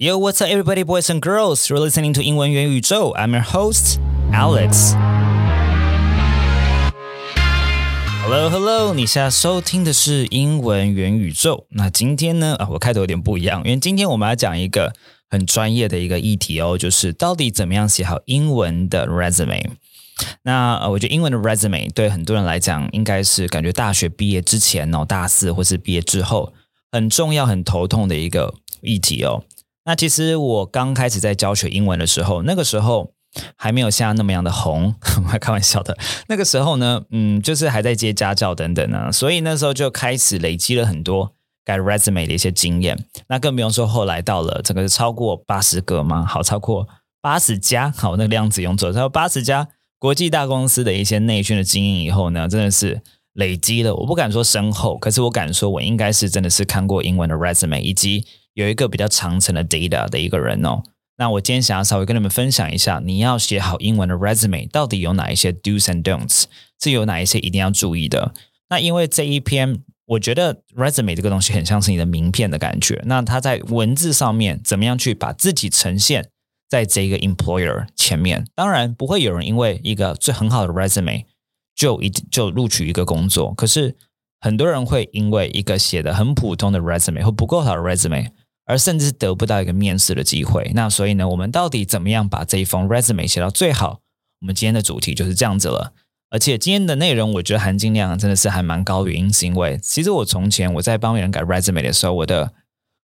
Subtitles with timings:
[0.00, 1.68] Yo, what's up, everybody, boys and girls?
[1.68, 3.12] You're listening to 英文元宇宙.
[3.16, 3.98] I'm your host,
[4.32, 4.94] Alex.
[8.22, 11.66] Hello, Hello，你现在收听的是英文元宇宙。
[11.70, 14.94] 那今天呢，啊，我开头有点不一样，因为今天我们要讲一个
[15.28, 19.64] 很专业的一个议题哦，就是到底怎么样写好英文的 resume。
[20.42, 26.52] 那呃，我觉得英文的 resume 对很多人来讲，应该是感觉大学毕业之前哦，大四或是毕业之后，
[26.92, 29.42] 很重要、很头痛的一个议题哦。
[29.88, 33.14] 那其实我刚开始在教学英文的时候，那个时候
[33.56, 34.94] 还没有像那么样的红，
[35.32, 35.96] 我开玩笑的。
[36.26, 41.32] 那个时候呢，嗯，就是还在接家教等等呢，所以那时候就开始累积了很多
[41.64, 43.02] 改 resume 的一些经验。
[43.28, 46.22] 那更不用说后来到了整个超过八十个吗？
[46.26, 46.86] 好，超过
[47.22, 53.00] 八十家，好，那个量子用走，超过八十家国际大公司的一些内训的经验以后呢，真的是
[53.32, 53.94] 累积了。
[53.94, 58.26] 我不敢说深厚，可是我敢说，我应该是真的是看过英文的 resume 以及。
[58.58, 60.82] 有一个比较长程的 data 的一个人哦，
[61.16, 66.46] 那我今天想要稍微跟你们分享一下，你要写好英文的 resume 到底有哪一些 do's and don'ts，
[66.82, 68.34] 是有哪一些一定要注意的。
[68.68, 73.00] 那因为这一篇，我觉得 resume 这个东西很像是你的名片的感觉。
[73.06, 76.28] 那它在文字上面怎么样去把自己呈现
[76.68, 78.44] 在这个 employer 前面？
[78.56, 81.26] 当然不会有人因为一个最很好的 resume
[81.76, 83.96] 就一就录取一个工作，可是
[84.40, 88.30] 很多人会因为一个写的很普通的 resume 或不够好的 resume。
[88.68, 90.70] 而甚至得不到一个面试的机会。
[90.74, 94.00] 那所以呢，我们到底怎么样把这一封 resume 写到最好？
[94.42, 95.94] 我们今天的主题就是这样子了。
[96.30, 102.52] 而且今天的内容，我觉得含金量真的是还蛮高，原因是因为其实我从前我在帮别人改 resume 的时候，我的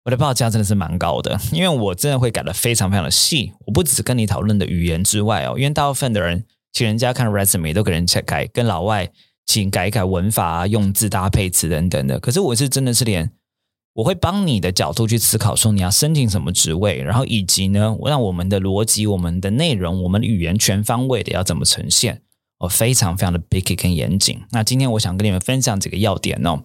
[0.03, 3.53] 我的报价真的是蛮高的， 因为我真的会改的非常非常的细。
[3.66, 9.09] 我不只跟你讨论的语言之外哦，因为大部分的人请人家看 resume 都给人家改，跟老外
[9.45, 12.20] 请改一改文法啊、用字搭配词等等的。
[12.20, 13.31] 可是我是真的是连。
[13.95, 22.23] 我会帮你的角度去思考，说你要申请什么职位，然后以及呢，让我们的逻辑、我们的内容、我们的语言全方位的要怎么呈现，
[22.58, 24.42] 哦，非常非常的 big 跟严谨。
[24.49, 26.64] 那今天我想跟你们分享几个要点哦。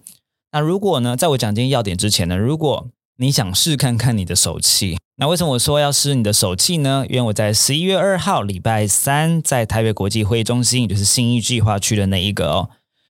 [0.51, 7.05] 那如果呢，在我讲今天要点之前呢，如果你想试看看你的手气，那为什么我说要试你的手气呢？
[7.09, 12.69] 因为我在十一月二号礼拜三，在台北国际会议中心，就是新一计划区的那一个哦，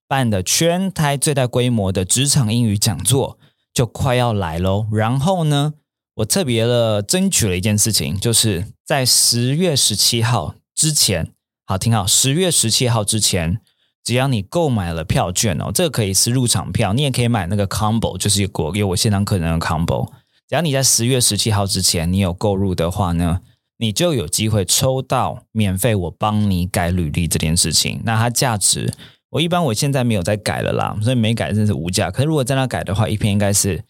[0.10, 3.40] 办的全台最大规模的职场英语讲座。
[3.80, 5.76] 就快要来喽，然后呢，
[6.16, 11.32] 我特别的争取了一件事情，就是在十月十七号之前，
[11.66, 13.62] 好听好，十月十七号之前，
[14.04, 20.10] 只要你购买了票券哦，这个可以是入场票，你也可以买那个 combo，就是国有我现场课程的 combo，
[20.50, 23.40] 只要你在十月十七号之前你有购入的话呢，
[23.78, 28.94] 你就有机会抽到免费我帮你改履历这件事情，那它价值。
[29.32, 32.10] 我一般我现在没有再改了啦，所以没改真是无价。
[32.10, 33.84] 可是如果在那改的话，一篇应该是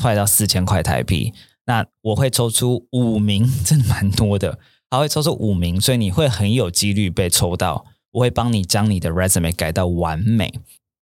[0.00, 1.32] 快到四千块台币。
[1.66, 4.58] 那我会抽出五名，真的蛮多的。
[4.90, 7.84] 还会抽出五名，所以你会很有几率被抽到。
[8.12, 10.60] 我会帮你将你的 resume 改到完美。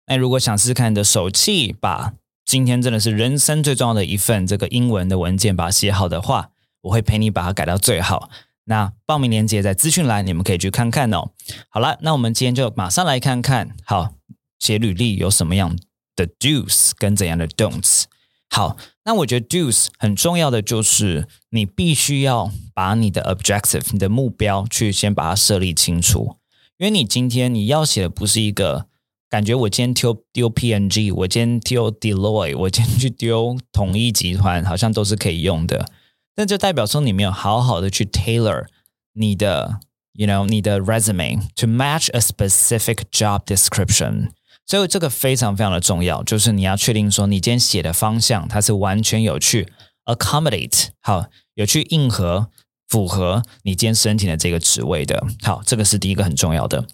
[0.06, 2.14] 那如果想试试看你的手气，把
[2.44, 6.50] 今天真的是人生最重要的一份这个英文的文件把它写好的话，
[6.82, 8.30] 我会陪你把它改到最好。
[8.64, 11.30] 那报名链接在资讯栏，你们可以去看看哦。
[11.68, 14.14] 好了，那我们今天就马上来看看，好
[14.58, 15.76] 写履历有什么样
[16.14, 18.04] 的 do's 跟怎样的 don'ts。
[18.48, 26.36] 好，那我觉得 do's 很重要的就是你必须要把你的 objective，你的目标去先把它设立清楚，
[26.78, 28.86] 因为你今天你要写的不是一个
[29.28, 35.88] 感觉，我今天丢丢 PNG，我今天丢 Deloitte，我今天去丢统一集团，好像都是可以用的。
[36.36, 38.64] 那就代表说你没有好好的去 tailor
[39.12, 39.80] 你的
[40.14, 44.30] ，you know，你的 resume to match a specific job description。
[44.64, 49.70] 所以这个非常非常的重要，就是你要确定说你今天写的方向它是完全有去
[50.06, 52.48] accommodate 好，有去应和
[52.88, 55.26] 符合你今天申请的这个职位的。
[55.42, 56.86] 好，这个是第一个很重要的。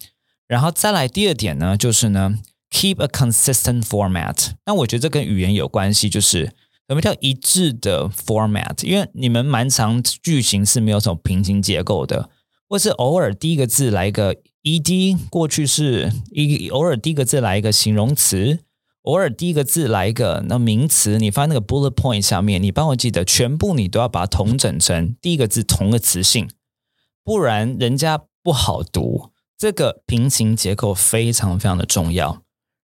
[0.47, 2.35] 然后再来第二点呢，就是呢
[2.69, 4.51] ，keep a consistent format。
[4.65, 6.53] 那我觉得这跟语言有关系，就是。
[6.89, 8.83] 什么叫一致的 format？
[8.83, 12.31] 因为你们蛮长句型是没有什么平行结构的，
[12.67, 18.57] 或是偶尔第一个字来一个 ed，过去式一偶尔第一个字来一个形容词，
[19.03, 26.49] 偶尔第一个字来一个那名词，你放那个 bullet point 下面，你帮我记得全部你都要把它统整成第一个字同个词性，
[27.23, 29.29] 不然人家不好读。
[29.55, 32.41] 这个平行结构非常非常的重要。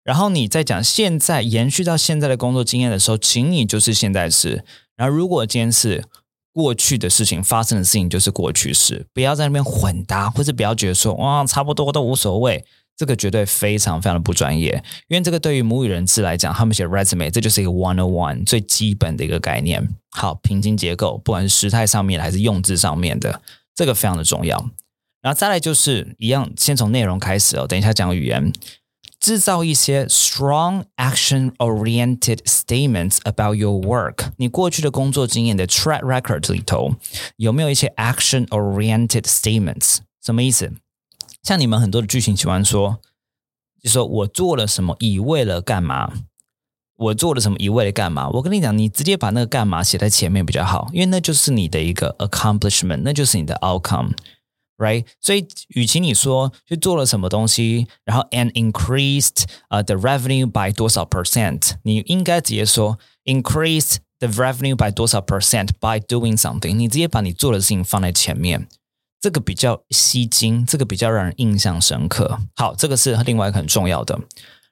[0.04, 4.64] 然后你在讲现在延续到现在的工作经验的时候，请你就是现在时。
[4.96, 6.04] 然后如果今天是
[6.52, 12.64] 过去的事情发生的事情，就是过去式，不要在那边混搭，或者不要觉得说哇差不多都无所谓。
[12.94, 14.72] 这个绝对非常非常的不专业，
[15.08, 19.88] 因为这个对于母语人士来讲，他们写 resume，这就是一个 one on one 最基本的一个概念。
[20.10, 23.40] 好，平行结构，不管是时态上面还是用字上面的，
[23.74, 24.58] 这个非常的重要。
[25.22, 27.66] 然后再来就是一样，先从内容开始哦。
[27.66, 28.52] 等一下讲语言，
[29.22, 34.32] 制造一些 strong action oriented statements about your work。
[34.36, 36.96] 你过去的工作经验的 track record 里头
[37.36, 39.98] 有没有一些 action oriented statements？
[40.20, 40.72] 什么意思？
[41.40, 42.98] 像你们很多的剧情喜欢说，
[43.80, 46.12] 就说我做了什么，以为了干嘛？
[46.96, 48.28] 我做了什么，以为了干嘛？
[48.28, 54.14] 我跟你讲，你直接把那个干嘛写在前面比较好，因为那就是你的一个 accomplishment，那就是你的 outcome
[54.82, 65.68] Right，所以，与其你说去做了什么东西，然后 and increased 呃 the revenue by 多少 percent，你应该直接说 increase the revenue by 多少 percent
[65.78, 68.66] by doing something，你直接把你做的事情放在前面。
[69.20, 72.40] 这个比较吸睛，这个比较让人印象深刻。
[72.56, 74.18] 好，这个是另外一个很重要的。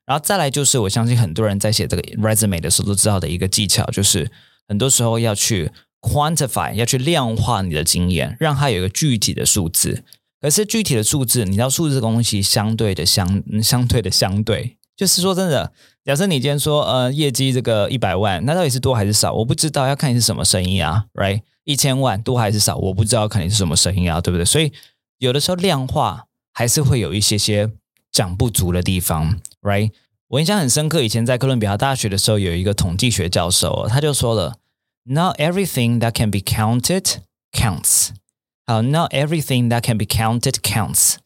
[0.06, 4.28] 然后再来就是，我相信很多人在写这个 resume 的时候都知道的一个技巧，就是
[4.66, 5.70] 很多时候要去
[6.00, 10.04] quantify，要去量化你的经验，让它有一个具体的数字。
[10.40, 19.34] 可是具体的数字，你知道数字的东西相对的相相对的相对，就是说真的，假设你今天说呃业绩这个一百万，那到底是多还是少？
[19.34, 21.42] 我不知道，要看你是什么生意啊，right？
[21.64, 22.76] 一千万多还是少？
[22.76, 24.44] 我不知道，看你是什么生意啊，对不对？
[24.46, 24.72] 所以
[25.18, 26.24] 有的时候量化
[26.54, 27.70] 还是会有一些些
[28.10, 29.90] 讲不足的地方，right？
[30.28, 34.56] 我印象很深刻，以前在哥伦比亚大学的时候，有一个统计学教授，他就说了
[35.04, 37.16] ：“Not everything that can be counted
[37.52, 38.10] counts。”
[38.66, 41.16] 好，“Not everything that can be counted counts。”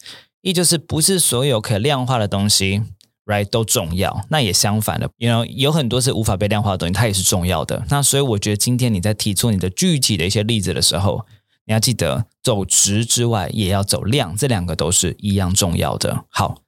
[0.43, 2.83] 意就是不是所有可量化的东西。
[3.27, 7.83] right 都重要，那也相反的，you know 有很多是无法被量化的东西，它也是重要的。
[7.89, 11.25] 那所以我觉得今天你在提出你的具体的一些例子的时候，
[11.65, 16.27] 你要记得走值之外，也要走量，这两个都是一样重要的。
[16.29, 16.59] 好，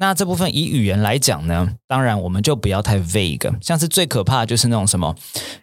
[0.00, 5.14] 那这部分以语言来讲呢，当然我们就不要太 vague，像是最可怕的就是那种什么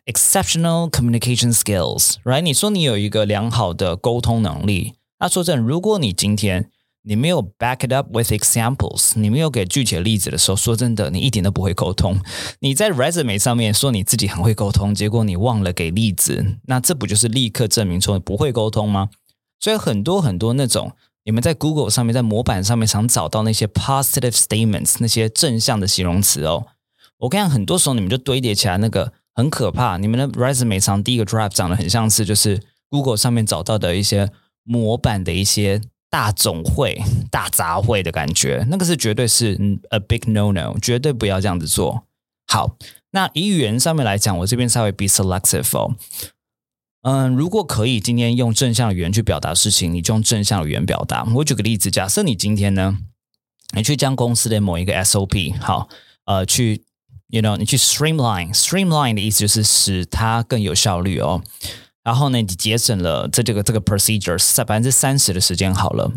[0.06, 2.42] exceptional communication skills，right？
[2.42, 6.70] 你说你有一个良好的沟通能力，那说真的，如果你今天
[7.02, 12.22] 你没有 back it up with examples，你没有给具体的例子的时候，说真的，你一点都不会沟通。
[12.60, 19.10] 你在 resume 上面说你自己很会沟通，结果你忘了给例子，那这不就是立刻证明说你不会沟通吗？
[19.60, 20.92] 所以很多很多那种
[21.28, 26.68] 你们在 Google 上面在模板上面想找到那些 positive statements，那些正向的形容词哦，
[27.18, 29.98] 我看很多时候你们就堆叠起来，那个很可怕。
[29.98, 34.32] 你们的 resume 上第一个 draft 长得很像是就是 Google 上面找到的一些
[34.64, 35.82] 模板的一些。
[36.10, 39.56] 大总会、大杂烩的感觉，那个是绝对是
[39.90, 42.06] a big no no，绝对不要这样子做。
[42.48, 42.78] 好，
[43.12, 45.96] 那以语言上面来讲，我这边稍微 be selective 哦。
[47.10, 51.26] 嗯，如果可以，今天用正向语言去表达事情，你就用正向语言表达。
[51.36, 52.98] 我举个例子，假设你今天呢，
[53.74, 55.88] 你去将公司的某一个 SOP，好，
[56.26, 56.84] 呃，去
[57.30, 61.42] ，you know，你去 streamline，streamline 的意思就是使它更有效率哦。
[62.04, 66.12] 然后呢，你节省了这这个这个 procedure 在百分之三十的时间好了。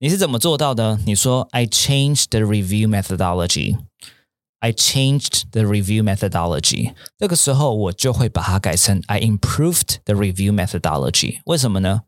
[0.00, 0.98] 你是怎么做到的？
[1.06, 3.78] 你说 I changed the review methodology.
[4.64, 6.94] I changed the review methodology.
[7.18, 11.40] 这个时候我就会把它改成 I improved the review methodology.
[11.44, 12.04] 为什么呢？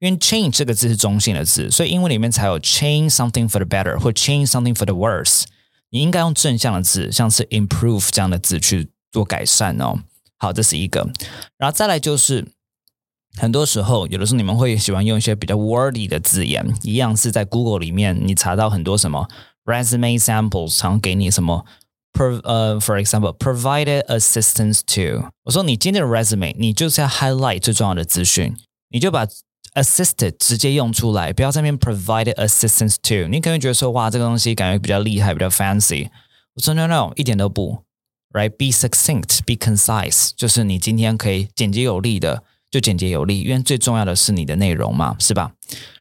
[0.00, 5.44] 因为 change 这个字是中性的字，所以英文里面才有 change something for the better 或 change something for the worse。
[5.90, 10.00] 你应该用正向的字，像是 improve 这样的字去做改善哦。
[10.36, 11.08] 好，这是一个。
[11.58, 12.48] 然后再来就是。
[13.36, 19.28] 很多时候，有的时候你们会喜欢用一些比较 wordy 的字眼，一样是在 Google 里面，你查到很多什么
[19.64, 21.64] resume samples，常给你什么
[22.12, 25.30] pro 呃，for example provided assistance to。
[25.44, 28.56] 我说你今天的 resume，你就是要 highlight 最重要的资讯，
[28.90, 29.26] 你就把
[29.74, 33.28] assisted 直接用出来，不要在那边 provided assistance to。
[33.28, 36.08] 你可能觉得说，哇，这个东西感觉比较厉害，比较 fancy。
[36.54, 37.84] 我说 no no，一点都不
[38.32, 42.42] ，right？Be succinct，be concise，就是你今天可以简洁有力的。
[42.70, 45.50] 就简洁有力，因为最重要的是你的内容嘛，是吧？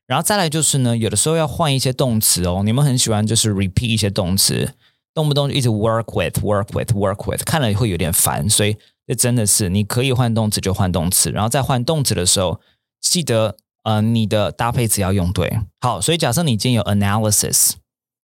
[0.05, 2.61] 然后再来就是呢，有的时候要换一些动词哦。
[2.63, 4.71] 你们很喜欢就是 repeat 一些动词，
[5.19, 8.49] 动不动就一直 work with，work with，work with，看了会有点烦。
[8.49, 12.61] 所以这真的是你可以换动词就换动词，然后再换动词的时候，
[13.01, 15.59] 记得呃你的搭配词要用对。
[15.81, 17.71] 好，所以假设你今天有 analysis，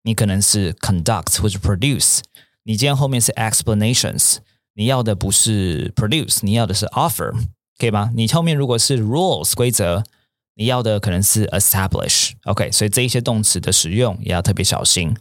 [0.04, 2.20] 你可能是 conduct 或者 produce，
[2.64, 4.38] 你今天后面是 explanations，
[4.76, 7.34] 你要的不是 produce，你要的是 offer。
[7.78, 8.12] 可以吗？
[8.16, 10.02] 你后面如果是 rules 规则，
[10.56, 15.14] 你要的可能是 establish，OK，所以这一些动词的使用也要特别小心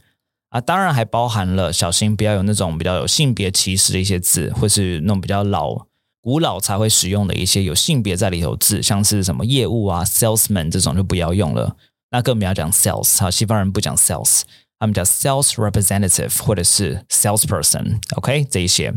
[0.55, 0.61] 啊。
[0.61, 5.87] 当然还包含了小心不要有那种比较有性别歧视的一些字，或是那种比较老
[6.21, 11.77] 古老才会使用的一些有性别在里头字，像是什么业务啊 salesman 这种就不要用了。
[12.11, 14.43] 那更不要讲 sales，好，西方人不讲 sales，
[14.79, 18.95] 他们叫 sales representative 或者是 salesperson，OK、这一些。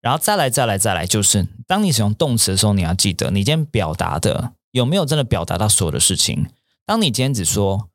[0.00, 6.46] 然后再来，再来，再来，就是当你使用动词的时候，你要记得你今天表达的有没有真的表达到所有的事情。
[6.86, 7.88] 当你今天只说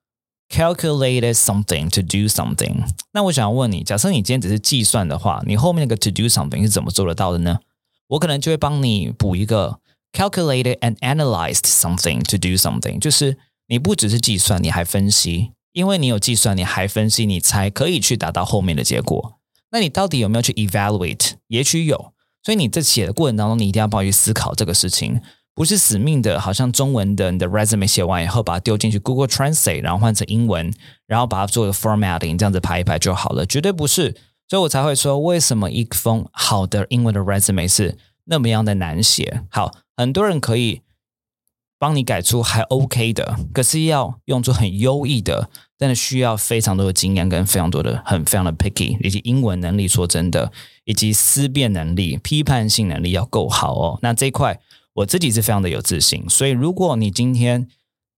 [0.50, 7.60] calculated something to do something，那我想要问你，假设你今天只是计算的话，你后面那个 to do something 是怎么做得到的呢？
[8.08, 9.80] 我可能就会帮你补一个
[10.12, 13.38] calculated and analyzed something to do something，就是
[13.68, 19.40] 你不只是计算，你还分析，因为你有计算，你还分析，你才可以去达到后面的结果。
[19.72, 21.34] 那你到底有没有去 evaluate？
[21.50, 25.22] 也许有，所以你在写的过程当中，你一定要抱去思考这个事情，
[25.60, 30.74] 不是死命的，好像中文的你的 resume 写完以后，把它丢进去 Google Translate，然后换成英文，
[31.06, 34.16] 然后把它做个 formatting，这样子排一排就好了，绝对不是。
[34.48, 39.42] 所以我才会说，为什么一封好的英文的 resume 是那么样的难写？
[39.52, 40.82] 好，很多人可以
[41.78, 45.50] 帮你改出还 OK 的，可是要用出很优异的。
[45.78, 49.90] 真的需要非常多的经验跟非常多的很非常的 picky，以及英文能力。
[49.90, 50.54] 说真的，
[50.86, 54.00] 以及思辨能力、批判性能力要够好哦。
[54.02, 54.58] 那这一块
[54.94, 56.24] 我自己是非常的有自信。
[56.30, 57.68] 所以，如果你今天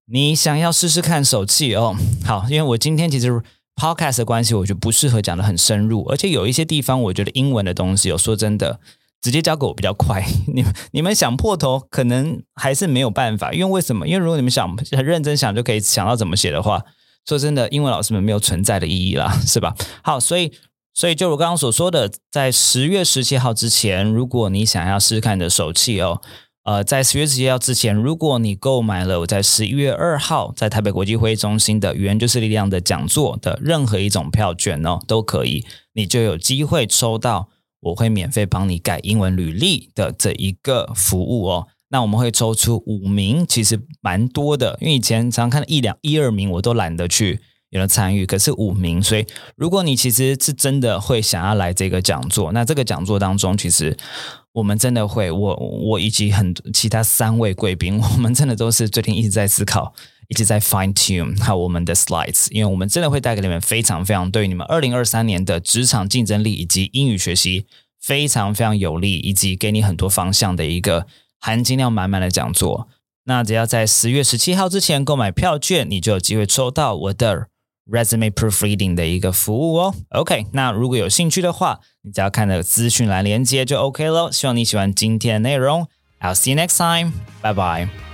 [0.06, 3.42] 你想要试试看手气哦，好，因为我今天其实
[3.76, 8.80] podcast 的关系，我觉得不适合讲的很深入，而且有一些地方我觉得英文的东西，有说真的，
[9.20, 10.24] 直接交给我比较快。
[10.52, 13.52] 你们你们想破头，可能还是没有办法。
[13.52, 14.06] 因为为什么？
[14.06, 16.84] 因为如果你们想很认真想，就可以想到怎么写的话。
[17.24, 19.76] 说真的，英文老师们没有存在的意义啦，是吧？
[20.02, 20.52] 好，所以，
[20.92, 26.20] 所以就我刚刚所说的，在十月十七号之前，如果你想要试试看你的手气哦，
[26.64, 35.64] 呃，在十月十七号之前，如果你购买了我在十一月二号在台北国际会议中心的语言就是力量的讲座的任何一种票券哦，都可以，
[35.94, 37.48] 你就有机会抽到
[37.80, 41.66] 我会免费帮你改英文履历的这一个服务哦。
[41.88, 47.40] 那我们会抽出五名，其实蛮多的，因为以前常看一两一二名，我都懒得去
[47.72, 48.24] 有人参与。
[48.24, 49.26] 可是五名，所以
[49.56, 53.96] 如果你其实是真的会想要来这个讲座，那这个讲座当中，其实
[54.52, 59.92] 我们真的会，我我以及很其他三位贵宾， 我们真的都是最近一直在思考，
[60.28, 67.66] 一直在 fine tune 还有我们的 slides，因为我们真的会带给你们非常非常对你们二零二三年的职场竞争力以及英语学习
[68.00, 71.06] 非常非常有利，以及给你很多方向的一个。
[71.44, 72.86] 含金量满满的讲座，
[73.24, 77.48] 那只要在十月十七号之前购买票券，你就有机会抽到我的
[77.90, 79.94] resume proofreading 的一个服务哦。
[80.10, 84.30] OK，那如果有兴趣的话，你只要看的资讯栏连接就 OK 喽。
[84.30, 85.88] 希望你喜欢今天的内容。
[86.20, 87.12] I'll see you next time.
[87.42, 88.11] Bye bye.